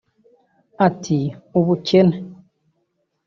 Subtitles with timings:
[0.87, 1.19] Ati
[1.59, 2.15] “Ubukene